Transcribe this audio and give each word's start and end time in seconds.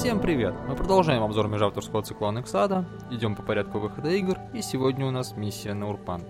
Всем 0.00 0.18
привет! 0.18 0.54
Мы 0.66 0.76
продолжаем 0.76 1.22
обзор 1.22 1.46
межавторского 1.48 2.02
цикла 2.02 2.30
Анексада, 2.30 2.86
идем 3.10 3.36
по 3.36 3.42
порядку 3.42 3.80
выхода 3.80 4.08
игр, 4.08 4.38
и 4.54 4.62
сегодня 4.62 5.04
у 5.04 5.10
нас 5.10 5.36
миссия 5.36 5.74
на 5.74 5.90
Урпан. 5.90 6.22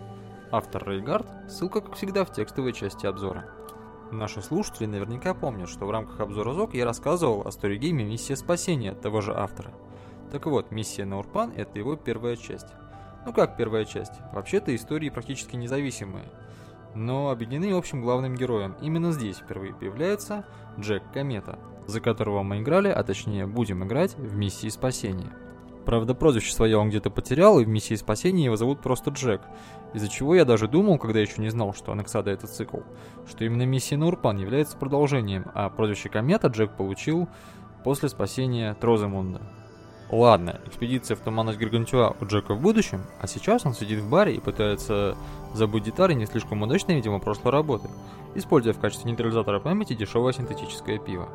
Автор 0.50 0.89
Рейгард, 0.89 1.29
ссылка, 1.48 1.80
как 1.80 1.95
всегда, 1.95 2.25
в 2.25 2.32
текстовой 2.32 2.72
части 2.72 3.07
обзора. 3.07 3.45
Наши 4.11 4.43
слушатели 4.43 4.86
наверняка 4.86 5.35
помнят, 5.35 5.68
что 5.68 5.86
в 5.86 5.91
рамках 5.93 6.18
обзора 6.18 6.53
ЗОК 6.53 6.75
я 6.75 6.85
рассказывал 6.85 7.46
о 7.46 7.53
сторигейме 7.53 8.04
«Миссия 8.04 8.35
спасения» 8.35 8.93
того 8.93 9.21
же 9.21 9.32
автора. 9.36 9.71
Так 10.32 10.46
вот, 10.46 10.73
миссия 10.73 11.05
на 11.05 11.21
Урпан– 11.21 11.52
это 11.57 11.79
его 11.79 11.95
первая 11.95 12.34
часть. 12.34 12.75
Ну 13.25 13.32
как 13.32 13.57
первая 13.57 13.85
часть? 13.85 14.14
Вообще-то 14.32 14.75
истории 14.75 15.11
практически 15.11 15.55
независимые, 15.55 16.25
но 16.96 17.30
объединены 17.30 17.72
общим 17.79 18.02
главным 18.02 18.35
героем. 18.35 18.75
Именно 18.82 19.13
здесь 19.13 19.36
впервые 19.36 19.75
появляется 19.75 20.44
Джек 20.77 21.05
Комета, 21.14 21.57
за 21.86 22.00
которого 22.00 22.43
мы 22.43 22.61
играли, 22.61 22.89
а 22.89 23.02
точнее 23.02 23.46
будем 23.46 23.84
играть 23.84 24.16
в 24.16 24.36
миссии 24.36 24.68
спасения. 24.68 25.32
Правда, 25.84 26.14
прозвище 26.14 26.52
свое 26.52 26.76
он 26.76 26.90
где-то 26.90 27.11
потерял, 27.11 27.58
и 27.58 27.64
в 27.64 27.68
миссии 27.68 27.94
спасения 27.94 28.44
его 28.44 28.57
зовут 28.57 28.80
просто 28.80 29.11
Джек. 29.11 29.40
Из-за 29.94 30.08
чего 30.08 30.35
я 30.35 30.44
даже 30.44 30.68
думал, 30.68 30.98
когда 30.98 31.21
еще 31.21 31.40
не 31.40 31.48
знал, 31.48 31.74
что 31.74 31.93
Анексада 31.93 32.30
это 32.30 32.47
цикл, 32.47 32.78
что 33.28 33.44
именно 33.44 33.64
миссия 33.64 33.97
на 33.97 34.06
Урпан 34.06 34.38
является 34.38 34.77
продолжением, 34.77 35.47
а 35.55 35.69
прозвище 35.70 36.08
Комета 36.08 36.48
Джек 36.48 36.77
получил 36.77 37.28
после 37.83 38.08
спасения 38.08 38.74
Троземунда. 38.74 39.41
Ладно, 40.10 40.60
экспедиция 40.66 41.16
в 41.16 41.20
туманность 41.20 41.58
Гаргантюа 41.58 42.16
у 42.20 42.24
Джека 42.24 42.55
в 42.55 42.60
будущем, 42.60 43.02
а 43.20 43.28
сейчас 43.28 43.64
он 43.64 43.74
сидит 43.74 44.00
в 44.00 44.10
баре 44.10 44.34
и 44.34 44.40
пытается 44.40 45.16
забыть 45.55 45.84
детали 45.84 46.14
не 46.14 46.27
слишком 46.27 46.62
удачной, 46.62 46.96
видимо, 46.96 47.20
прошлой 47.20 47.52
работы, 47.52 47.88
используя 48.34 48.74
в 48.74 48.80
качестве 48.80 49.10
нейтрализатора 49.10 49.60
памяти 49.60 49.94
дешевое 49.94 50.33
синтетическое 50.33 50.98
пиво. 50.98 51.28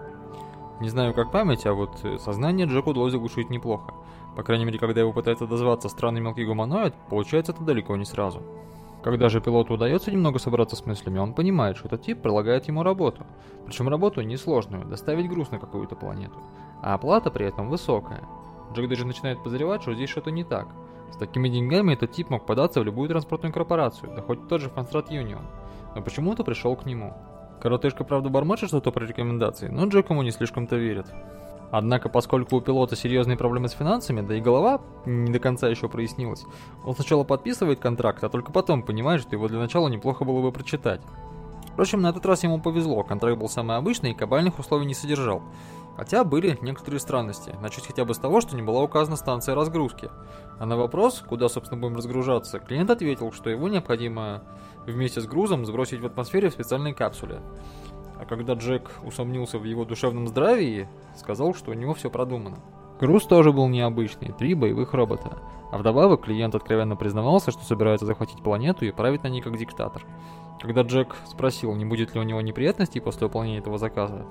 Не 0.82 0.90
знаю 0.90 1.14
как 1.14 1.32
память, 1.32 1.66
а 1.66 1.74
вот 1.74 2.06
сознание 2.20 2.68
Джеку 2.68 2.90
удалось 2.90 3.14
заглушить 3.14 3.50
неплохо. 3.50 3.94
По 4.36 4.44
крайней 4.44 4.66
мере, 4.66 4.78
когда 4.78 5.00
его 5.00 5.14
пытается 5.14 5.48
дозваться 5.48 5.88
странный 5.88 6.20
мелкий 6.20 6.46
гуманоид, 6.46 6.94
получается 7.10 7.54
это 7.54 7.64
далеко 7.64 7.96
не 7.96 8.04
сразу. 8.04 8.42
Когда 9.02 9.30
же 9.30 9.40
пилоту 9.40 9.76
удается 9.76 10.12
немного 10.12 10.40
собраться 10.40 10.76
с 10.76 10.86
мыслями, 10.86 11.20
он 11.20 11.34
понимает, 11.34 11.78
что 11.78 11.88
этот 11.88 12.02
тип 12.02 12.22
предлагает 12.22 12.68
ему 12.68 12.84
работу. 12.84 13.24
Причем 13.66 13.88
работу 13.88 14.22
несложную, 14.22 14.84
доставить 14.84 15.30
груз 15.30 15.52
на 15.52 15.60
какую-то 15.60 15.96
планету. 15.96 16.40
А 16.82 16.96
оплата 16.96 17.32
при 17.32 17.46
этом 17.46 17.70
высокая. 17.70 18.24
Джек 18.74 18.90
даже 18.90 19.06
начинает 19.06 19.38
подозревать, 19.44 19.84
что 19.84 19.94
здесь 19.94 20.10
что-то 20.10 20.32
не 20.32 20.44
так. 20.44 20.68
С 21.12 21.18
такими 21.18 21.48
деньгами 21.48 21.94
этот 21.94 22.12
тип 22.12 22.30
мог 22.30 22.46
податься 22.46 22.82
в 22.82 22.84
любую 22.84 23.08
транспортную 23.08 23.54
корпорацию, 23.54 24.12
да 24.14 24.22
хоть 24.22 24.48
тот 24.50 24.60
же 24.60 24.70
Фанстрат 24.70 25.10
Юнион. 25.12 25.46
Но 25.96 26.02
почему-то 26.02 26.44
пришел 26.44 26.76
к 26.76 26.86
нему. 26.86 27.14
Коротышка, 27.62 28.04
правда, 28.04 28.30
бормочет 28.30 28.70
что-то 28.70 28.92
про 28.92 29.06
рекомендации, 29.06 29.68
но 29.68 29.88
Джек 29.88 30.10
ему 30.10 30.22
не 30.22 30.32
слишком-то 30.32 30.76
верит. 30.76 31.08
Однако, 31.72 32.10
поскольку 32.10 32.56
у 32.58 32.62
пилота 32.62 32.96
серьезные 32.96 33.38
проблемы 33.38 33.68
с 33.68 33.74
финансами, 33.74 34.22
да 34.22 34.36
и 34.36 34.42
голова 34.42 34.82
не 35.06 35.32
до 35.32 35.40
конца 35.40 35.68
еще 35.68 35.90
прояснилась, 35.90 36.46
он 36.86 36.96
сначала 36.96 37.24
подписывает 37.24 37.80
контракт, 37.80 38.24
а 38.24 38.30
только 38.30 38.52
потом 38.52 38.84
понимает, 38.84 39.22
что 39.22 39.36
его 39.36 39.48
для 39.48 39.60
начала 39.60 39.88
неплохо 39.88 40.26
было 40.26 40.42
бы 40.42 40.52
прочитать. 40.52 41.02
Впрочем, 41.74 42.02
на 42.02 42.08
этот 42.12 42.26
раз 42.26 42.44
ему 42.44 42.62
повезло, 42.62 43.04
контракт 43.04 43.38
был 43.38 43.50
самый 43.50 43.76
обычный 43.76 44.12
и 44.12 44.14
кабальных 44.14 44.60
условий 44.60 44.86
не 44.86 44.94
содержал. 44.94 45.42
Хотя 45.96 46.24
были 46.24 46.58
некоторые 46.62 47.00
странности. 47.00 47.56
Начать 47.62 47.88
хотя 47.88 48.04
бы 48.04 48.14
с 48.14 48.18
того, 48.18 48.42
что 48.42 48.56
не 48.56 48.62
была 48.62 48.82
указана 48.82 49.16
станция 49.16 49.56
разгрузки. 49.56 50.10
А 50.60 50.66
на 50.66 50.76
вопрос, 50.76 51.24
куда, 51.28 51.48
собственно, 51.48 51.80
будем 51.80 51.96
разгружаться, 51.96 52.60
клиент 52.60 52.90
ответил, 52.90 53.32
что 53.32 53.50
его 53.50 53.70
необходимо 53.70 54.44
вместе 54.86 55.22
с 55.22 55.26
грузом 55.26 55.66
сбросить 55.66 56.02
в 56.02 56.06
атмосфере 56.06 56.50
в 56.50 56.54
специальной 56.54 56.94
капсуле. 56.94 57.40
А 58.20 58.26
когда 58.26 58.54
Джек 58.54 58.92
усомнился 59.04 59.58
в 59.58 59.64
его 59.64 59.86
душевном 59.86 60.28
здравии, 60.28 60.88
сказал, 61.16 61.54
что 61.54 61.72
у 61.72 61.74
него 61.74 61.94
все 61.94 62.10
продумано. 62.10 62.58
Груз 63.00 63.26
тоже 63.26 63.52
был 63.52 63.68
необычный, 63.68 64.32
три 64.32 64.54
боевых 64.54 64.94
робота. 64.94 65.38
А 65.72 65.78
вдобавок 65.78 66.24
клиент 66.24 66.56
откровенно 66.56 66.96
признавался, 66.96 67.52
что 67.52 67.64
собирается 67.64 68.06
захватить 68.06 68.42
планету 68.42 68.86
и 68.86 68.92
править 68.92 69.24
на 69.24 69.28
ней 69.28 69.42
как 69.42 69.58
диктатор. 69.58 70.06
Когда 70.66 70.82
Джек 70.82 71.16
спросил, 71.28 71.76
не 71.76 71.86
будет 71.86 72.16
ли 72.16 72.20
у 72.20 72.24
него 72.24 72.42
неприятностей 72.42 73.00
после 73.00 73.28
выполнения 73.28 73.60
этого 73.60 73.78
заказа, 73.78 74.26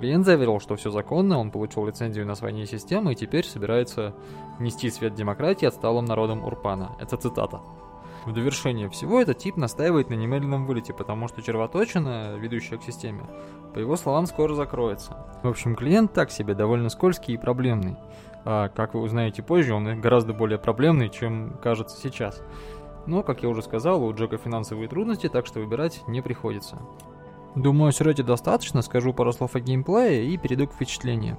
клиент 0.00 0.26
заверил, 0.26 0.58
что 0.58 0.74
все 0.74 0.90
законно, 0.90 1.38
он 1.38 1.52
получил 1.52 1.86
лицензию 1.86 2.26
на 2.26 2.32
освоение 2.32 2.66
системы 2.66 3.12
и 3.12 3.14
теперь 3.14 3.44
собирается 3.44 4.12
нести 4.58 4.90
свет 4.90 5.14
демократии 5.14 5.64
отсталым 5.64 6.04
народам 6.04 6.44
Урпана. 6.44 6.96
Это 6.98 7.16
цитата. 7.16 7.60
В 8.24 8.32
довершение 8.32 8.88
всего 8.88 9.20
этот 9.20 9.38
тип 9.38 9.56
настаивает 9.56 10.10
на 10.10 10.14
немедленном 10.14 10.66
вылете, 10.66 10.92
потому 10.92 11.28
что 11.28 11.40
червоточина, 11.40 12.34
ведущая 12.36 12.78
к 12.78 12.82
системе, 12.82 13.22
по 13.72 13.78
его 13.78 13.94
словам, 13.94 14.26
скоро 14.26 14.54
закроется. 14.54 15.16
В 15.44 15.48
общем, 15.48 15.76
клиент 15.76 16.12
так 16.12 16.32
себе, 16.32 16.54
довольно 16.54 16.88
скользкий 16.88 17.34
и 17.34 17.38
проблемный. 17.38 17.96
А, 18.44 18.70
как 18.70 18.94
вы 18.94 19.02
узнаете 19.02 19.44
позже, 19.44 19.74
он 19.74 20.00
гораздо 20.00 20.32
более 20.32 20.58
проблемный, 20.58 21.10
чем 21.10 21.56
кажется 21.62 21.96
сейчас. 22.00 22.42
Но, 23.06 23.22
как 23.22 23.42
я 23.42 23.48
уже 23.48 23.62
сказал, 23.62 24.02
у 24.02 24.12
Джека 24.12 24.36
финансовые 24.36 24.88
трудности, 24.88 25.28
так 25.28 25.46
что 25.46 25.60
выбирать 25.60 26.02
не 26.08 26.20
приходится. 26.20 26.78
Думаю, 27.54 27.88
о 27.88 27.92
сюжете 27.92 28.22
достаточно, 28.22 28.82
скажу 28.82 29.14
пару 29.14 29.32
слов 29.32 29.54
о 29.54 29.60
геймплее 29.60 30.26
и 30.26 30.36
перейду 30.36 30.66
к 30.66 30.72
впечатлениям. 30.72 31.38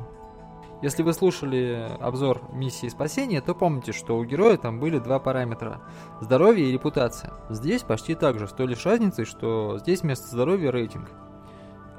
Если 0.81 1.01
вы 1.01 1.13
слушали 1.13 1.89
обзор 1.99 2.41
миссии 2.53 2.87
спасения, 2.87 3.41
то 3.41 3.55
помните, 3.55 3.91
что 3.93 4.15
у 4.15 4.23
героя 4.23 4.57
там 4.57 4.79
были 4.79 4.99
два 4.99 5.19
параметра– 5.19 5.81
здоровье 6.21 6.67
и 6.67 6.71
репутация. 6.71 7.33
Здесь 7.49 7.81
почти 7.81 8.13
так 8.13 8.37
же, 8.37 8.47
с 8.47 8.51
той 8.51 8.67
лишь 8.67 8.85
разницей, 8.85 9.25
что 9.25 9.79
здесь 9.79 10.01
вместо 10.01 10.27
здоровья 10.27 10.71
рейтинг. 10.71 11.09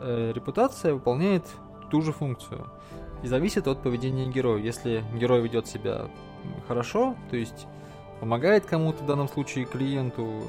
Э, 0.00 0.32
репутация 0.32 0.94
выполняет 0.94 1.44
ту 1.90 2.02
же 2.02 2.12
функцию 2.12 2.70
и 3.24 3.26
зависит 3.26 3.66
от 3.66 3.82
поведения 3.82 4.26
героя. 4.26 4.62
Если 4.62 5.04
герой 5.12 5.40
ведет 5.40 5.66
себя 5.66 6.08
хорошо, 6.68 7.16
то 7.30 7.36
есть 7.36 7.66
помогает 8.20 8.66
кому-то, 8.66 9.02
в 9.02 9.06
данном 9.06 9.28
случае 9.28 9.64
клиенту, 9.64 10.42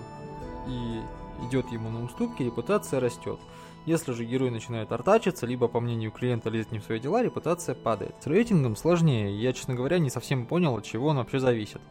и 0.67 1.01
идет 1.47 1.71
ему 1.71 1.89
на 1.89 2.03
уступки, 2.03 2.43
репутация 2.43 2.99
растет. 2.99 3.39
Если 3.85 4.11
же 4.11 4.25
герой 4.25 4.51
начинает 4.51 4.91
артачиться, 4.91 5.45
либо, 5.45 5.67
по 5.67 5.79
мнению 5.79 6.11
клиента, 6.11 6.49
лезет 6.49 6.71
не 6.71 6.79
в 6.79 6.83
свои 6.83 6.99
дела, 6.99 7.23
репутация 7.23 7.75
падает. 7.75 8.15
С 8.19 8.27
рейтингом 8.27 8.75
сложнее, 8.75 9.33
я, 9.35 9.53
честно 9.53 9.73
говоря, 9.73 9.99
не 9.99 10.09
совсем 10.09 10.45
понял, 10.45 10.75
от 10.75 10.83
чего 10.83 11.07
он 11.07 11.17
вообще 11.17 11.39
зависит. 11.39 11.81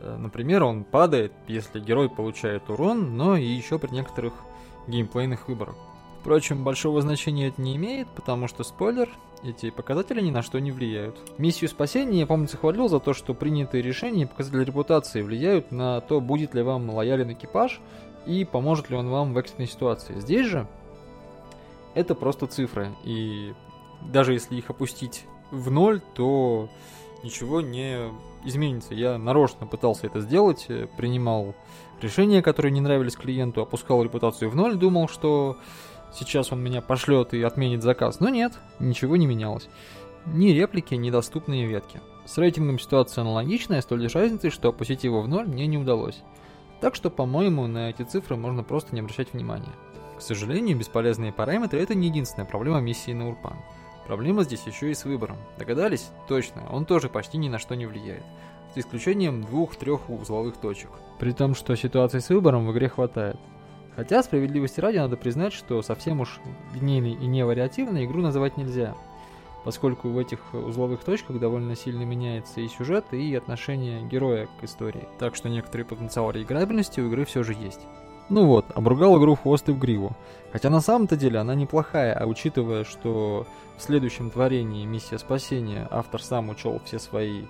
Э, 0.00 0.16
например, 0.16 0.62
он 0.62 0.84
падает, 0.84 1.32
если 1.48 1.80
герой 1.80 2.10
получает 2.10 2.68
урон, 2.68 3.16
но 3.16 3.36
и 3.36 3.44
еще 3.44 3.78
при 3.78 3.90
некоторых 3.90 4.34
геймплейных 4.86 5.48
выборах. 5.48 5.76
Впрочем, 6.22 6.62
большого 6.62 7.02
значения 7.02 7.48
это 7.48 7.60
не 7.60 7.74
имеет, 7.74 8.06
потому 8.06 8.46
что, 8.46 8.62
спойлер, 8.62 9.10
эти 9.42 9.70
показатели 9.70 10.20
ни 10.20 10.30
на 10.30 10.42
что 10.42 10.60
не 10.60 10.70
влияют. 10.70 11.18
Миссию 11.36 11.68
спасения 11.68 12.20
я, 12.20 12.26
помнится, 12.26 12.56
хвалил 12.56 12.88
за 12.88 13.00
то, 13.00 13.12
что 13.12 13.34
принятые 13.34 13.82
решения 13.82 14.22
и 14.22 14.26
показатели 14.26 14.62
репутации 14.62 15.22
влияют 15.22 15.72
на 15.72 16.00
то, 16.00 16.20
будет 16.20 16.54
ли 16.54 16.62
вам 16.62 16.90
лоялен 16.90 17.32
экипаж 17.32 17.80
и 18.24 18.44
поможет 18.44 18.88
ли 18.88 18.96
он 18.96 19.08
вам 19.08 19.34
в 19.34 19.38
экстренной 19.38 19.66
ситуации. 19.66 20.20
Здесь 20.20 20.46
же 20.46 20.68
это 21.94 22.14
просто 22.14 22.46
цифры. 22.46 22.90
И 23.02 23.52
даже 24.00 24.34
если 24.34 24.54
их 24.54 24.70
опустить 24.70 25.24
в 25.50 25.72
ноль, 25.72 26.00
то 26.14 26.68
ничего 27.24 27.60
не 27.60 27.98
изменится. 28.44 28.94
Я 28.94 29.18
нарочно 29.18 29.66
пытался 29.66 30.06
это 30.06 30.20
сделать, 30.20 30.68
принимал 30.96 31.56
решения, 32.00 32.42
которые 32.42 32.70
не 32.70 32.80
нравились 32.80 33.16
клиенту, 33.16 33.60
опускал 33.60 34.04
репутацию 34.04 34.50
в 34.50 34.54
ноль, 34.54 34.76
думал, 34.76 35.08
что 35.08 35.56
сейчас 36.14 36.52
он 36.52 36.62
меня 36.62 36.80
пошлет 36.80 37.34
и 37.34 37.42
отменит 37.42 37.82
заказ. 37.82 38.20
Но 38.20 38.28
нет, 38.28 38.52
ничего 38.78 39.16
не 39.16 39.26
менялось. 39.26 39.68
Ни 40.26 40.50
реплики, 40.50 40.94
ни 40.94 41.10
доступные 41.10 41.66
ветки. 41.66 42.00
С 42.24 42.38
рейтингом 42.38 42.78
ситуация 42.78 43.22
аналогичная, 43.22 43.80
с 43.80 43.86
той 43.86 43.98
лишь 43.98 44.14
разницей, 44.14 44.50
что 44.50 44.68
опустить 44.68 45.04
его 45.04 45.20
в 45.20 45.28
ноль 45.28 45.46
мне 45.46 45.66
не 45.66 45.78
удалось. 45.78 46.22
Так 46.80 46.94
что, 46.94 47.10
по-моему, 47.10 47.66
на 47.66 47.90
эти 47.90 48.02
цифры 48.02 48.36
можно 48.36 48.62
просто 48.62 48.94
не 48.94 49.00
обращать 49.00 49.32
внимания. 49.32 49.72
К 50.18 50.22
сожалению, 50.22 50.78
бесполезные 50.78 51.32
параметры 51.32 51.80
это 51.80 51.94
не 51.94 52.08
единственная 52.08 52.46
проблема 52.46 52.80
миссии 52.80 53.12
на 53.12 53.28
Урпан. 53.28 53.56
Проблема 54.06 54.44
здесь 54.44 54.62
еще 54.66 54.90
и 54.90 54.94
с 54.94 55.04
выбором. 55.04 55.36
Догадались? 55.58 56.10
Точно, 56.28 56.62
он 56.70 56.84
тоже 56.84 57.08
почти 57.08 57.38
ни 57.38 57.48
на 57.48 57.58
что 57.58 57.74
не 57.74 57.86
влияет. 57.86 58.22
За 58.74 58.80
исключением 58.80 59.42
двух-трех 59.42 60.08
узловых 60.08 60.56
точек. 60.56 60.90
При 61.18 61.32
том, 61.32 61.54
что 61.54 61.76
ситуации 61.76 62.20
с 62.20 62.28
выбором 62.28 62.66
в 62.66 62.72
игре 62.72 62.88
хватает. 62.88 63.36
Хотя, 63.96 64.22
справедливости 64.22 64.80
ради, 64.80 64.98
надо 64.98 65.16
признать, 65.16 65.52
что 65.52 65.82
совсем 65.82 66.20
уж 66.20 66.40
линейной 66.74 67.12
и 67.12 67.26
невариативной 67.26 68.06
игру 68.06 68.22
называть 68.22 68.56
нельзя. 68.56 68.94
Поскольку 69.64 70.08
в 70.08 70.18
этих 70.18 70.40
узловых 70.54 71.04
точках 71.04 71.38
довольно 71.38 71.76
сильно 71.76 72.02
меняется 72.02 72.60
и 72.60 72.68
сюжет, 72.68 73.04
и 73.12 73.34
отношение 73.34 74.02
героя 74.02 74.48
к 74.60 74.64
истории. 74.64 75.06
Так 75.18 75.36
что 75.36 75.48
некоторый 75.48 75.84
потенциал 75.84 76.30
реиграбельности 76.30 77.00
у 77.00 77.08
игры 77.08 77.24
все 77.24 77.42
же 77.42 77.52
есть. 77.52 77.80
Ну 78.28 78.46
вот, 78.46 78.64
обругал 78.74 79.18
игру 79.18 79.36
хвост 79.36 79.68
и 79.68 79.72
в 79.72 79.78
гриву. 79.78 80.16
Хотя 80.52 80.70
на 80.70 80.80
самом-то 80.80 81.16
деле 81.16 81.38
она 81.38 81.54
неплохая, 81.54 82.14
а 82.14 82.26
учитывая, 82.26 82.84
что 82.84 83.46
в 83.76 83.82
следующем 83.82 84.30
творении 84.30 84.86
«Миссия 84.86 85.18
спасения» 85.18 85.86
автор 85.90 86.22
сам 86.22 86.48
учел 86.48 86.80
все 86.84 86.98
свои 86.98 87.42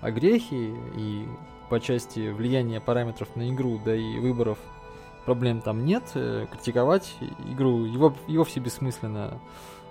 огрехи 0.00 0.74
и 0.96 1.26
по 1.70 1.80
части 1.80 2.30
влияния 2.30 2.80
параметров 2.80 3.28
на 3.36 3.48
игру, 3.50 3.80
да 3.84 3.94
и 3.94 4.18
выборов 4.18 4.58
проблем 5.24 5.60
там 5.60 5.84
нет, 5.84 6.04
э, 6.14 6.46
критиковать 6.50 7.14
игру 7.46 7.84
его, 7.84 8.14
его 8.26 8.44
все 8.44 8.60
бессмысленно. 8.60 9.40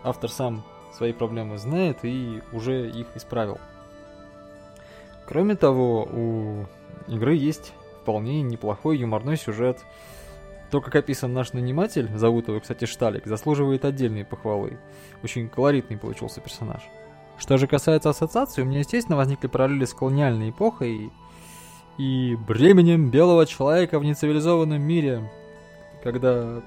Автор 0.04 0.30
сам 0.30 0.64
свои 0.94 1.14
проблемы 1.14 1.58
знает 1.58 2.00
и 2.04 2.42
уже 2.52 2.90
их 2.90 3.08
исправил. 3.16 3.58
Кроме 5.28 5.56
того, 5.56 6.04
у 6.04 6.66
игры 7.08 7.36
есть 7.36 7.74
вполне 8.02 8.42
неплохой 8.42 8.98
юморной 8.98 9.38
сюжет. 9.38 9.80
То, 10.70 10.82
как 10.82 10.96
описан 10.96 11.34
наш 11.34 11.54
наниматель, 11.54 12.10
зовут 12.16 12.48
его, 12.48 12.60
кстати, 12.60 12.86
Шталик, 12.86 13.26
заслуживает 13.26 13.86
отдельной 13.86 14.26
похвалы. 14.26 14.80
Очень 15.24 15.48
колоритный 15.48 15.98
получился 15.98 16.42
персонаж. 16.42 16.82
Что 17.38 17.58
же 17.58 17.68
касается 17.68 18.10
ассоциации, 18.10 18.62
у 18.62 18.66
меня, 18.66 18.80
естественно, 18.80 19.18
возникли 19.18 19.48
параллели 19.48 19.86
с 19.86 19.94
колониальной 19.94 20.50
эпохой 20.50 21.12
и 21.98 22.36
бременем 22.48 23.10
белого 23.10 23.46
человека 23.46 24.00
в 24.00 24.04
нецивилизованном 24.04 24.82
мире, 24.82 25.30
когда 26.04 26.62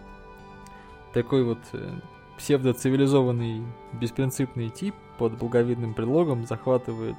такой 1.13 1.43
вот 1.43 1.59
э, 1.73 1.99
псевдоцивилизованный 2.39 3.63
беспринципный 3.95 4.69
тип 4.69 4.95
под 5.19 5.37
благовидным 5.39 5.95
предлогом 5.95 6.47
захватывает 6.47 7.17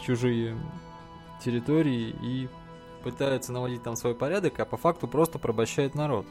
чужие 0.00 0.56
территории 1.44 2.14
и 2.22 2.48
пытается 3.02 3.52
наводить 3.52 3.82
там 3.82 3.96
свой 3.96 4.14
порядок, 4.14 4.58
а 4.60 4.64
по 4.64 4.76
факту 4.76 5.08
просто 5.08 5.38
порабощает 5.38 5.94
народ. 5.94 6.26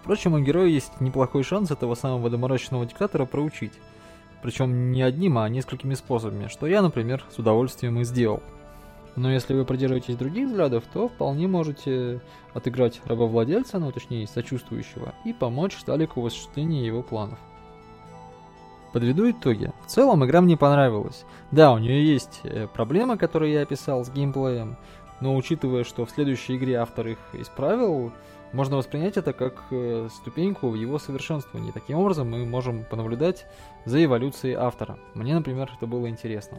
Впрочем, 0.00 0.34
у 0.34 0.38
героя 0.38 0.66
есть 0.66 1.00
неплохой 1.00 1.44
шанс 1.44 1.70
этого 1.70 1.94
самого 1.94 2.28
доморощенного 2.28 2.84
диктатора 2.84 3.24
проучить. 3.24 3.72
Причем 4.42 4.92
не 4.92 5.00
одним, 5.02 5.38
а 5.38 5.48
несколькими 5.48 5.94
способами, 5.94 6.48
что 6.48 6.66
я, 6.66 6.82
например, 6.82 7.24
с 7.30 7.38
удовольствием 7.38 7.98
и 8.00 8.04
сделал. 8.04 8.42
Но 9.16 9.30
если 9.30 9.54
вы 9.54 9.64
придерживаетесь 9.64 10.16
других 10.16 10.48
взглядов, 10.48 10.84
то 10.92 11.08
вполне 11.08 11.46
можете 11.46 12.20
отыграть 12.52 13.00
рабовладельца, 13.04 13.78
ну 13.78 13.92
точнее 13.92 14.26
сочувствующего, 14.26 15.14
и 15.24 15.32
помочь 15.32 15.76
Сталику 15.76 16.20
в 16.20 16.26
осуществлении 16.26 16.84
его 16.84 17.02
планов. 17.02 17.38
Подведу 18.92 19.28
итоги. 19.30 19.72
В 19.84 19.90
целом 19.90 20.24
игра 20.24 20.40
мне 20.40 20.56
понравилась. 20.56 21.24
Да, 21.50 21.72
у 21.72 21.78
нее 21.78 22.06
есть 22.06 22.40
э, 22.44 22.68
проблемы, 22.72 23.16
которые 23.18 23.52
я 23.52 23.62
описал 23.62 24.04
с 24.04 24.10
геймплеем, 24.10 24.76
но 25.20 25.34
учитывая, 25.34 25.82
что 25.82 26.06
в 26.06 26.10
следующей 26.10 26.56
игре 26.56 26.76
автор 26.76 27.08
их 27.08 27.18
исправил, 27.32 28.12
можно 28.52 28.76
воспринять 28.76 29.16
это 29.16 29.32
как 29.32 29.64
э, 29.72 30.08
ступеньку 30.14 30.68
в 30.68 30.76
его 30.76 31.00
совершенствовании. 31.00 31.72
Таким 31.72 31.98
образом 31.98 32.30
мы 32.30 32.46
можем 32.46 32.84
понаблюдать 32.84 33.46
за 33.84 34.04
эволюцией 34.04 34.54
автора. 34.54 34.96
Мне, 35.14 35.34
например, 35.34 35.72
это 35.76 35.88
было 35.88 36.08
интересно. 36.08 36.58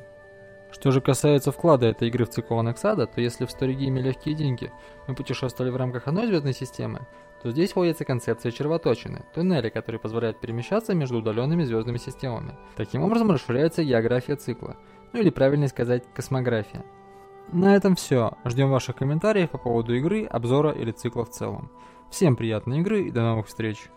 Что 0.72 0.92
же 0.92 1.02
касается 1.02 1.52
вклада 1.52 1.88
этой 1.88 2.10
игры 2.10 2.26
в 2.26 2.30
цикл 2.30 2.60
Анексада, 2.60 3.08
то 3.08 3.22
если 3.22 3.46
в 3.46 3.52
сторигейме 3.52 4.02
легкие 4.02 4.36
деньги 4.36 4.72
мы 5.08 5.16
путешествовали 5.16 5.72
в 5.72 5.78
рамках 5.78 6.08
одной 6.08 6.28
звездной 6.28 6.54
системы, 6.54 7.08
то 7.42 7.52
здесь 7.52 7.76
вводится 7.76 8.06
концепция 8.06 8.52
червоточины, 8.52 9.24
туннели, 9.34 9.70
которые 9.70 10.00
позволяют 10.00 10.40
перемещаться 10.40 10.94
между 10.94 11.20
удаленными 11.20 11.64
звездными 11.64 11.98
системами. 11.98 12.58
Таким 12.76 13.04
образом 13.04 13.32
расширяется 13.32 13.84
география 13.84 14.36
цикла, 14.36 14.78
ну 15.14 15.20
или 15.20 15.30
правильно 15.30 15.68
сказать, 15.68 16.04
космография. 16.14 16.84
На 17.52 17.76
этом 17.76 17.96
все. 17.96 18.34
Ждем 18.44 18.72
ваших 18.72 18.96
комментариев 18.96 19.52
по 19.52 19.58
поводу 19.58 19.94
игры, 19.94 20.26
обзора 20.26 20.72
или 20.72 20.92
цикла 20.92 21.26
в 21.26 21.30
целом. 21.30 21.70
Всем 22.10 22.36
приятной 22.36 22.80
игры 22.80 23.04
и 23.04 23.12
до 23.12 23.22
новых 23.22 23.48
встреч! 23.48 23.90